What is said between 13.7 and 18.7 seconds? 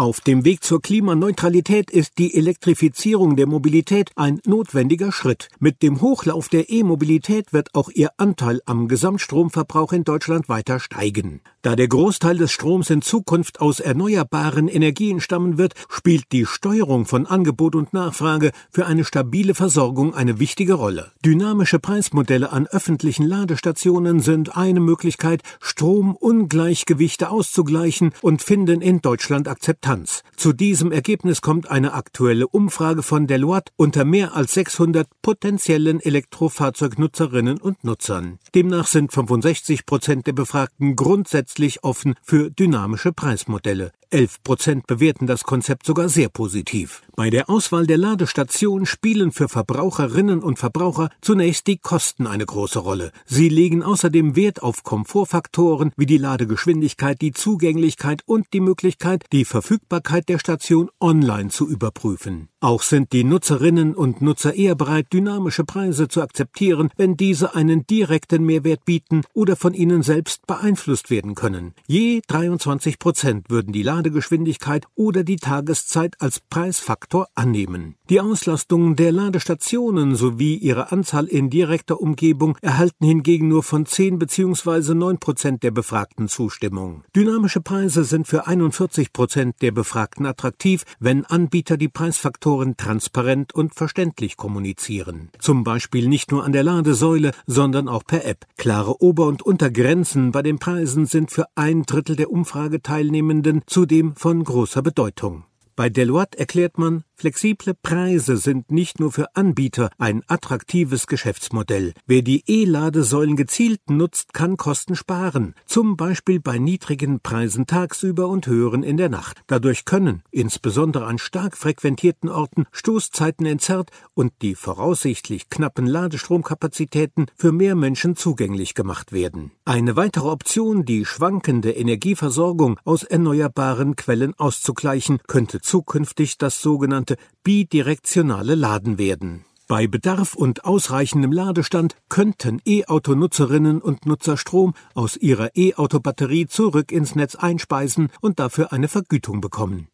erneuerbaren Energien stammen wird, spielt die Steuerung von Angebot und Nachfrage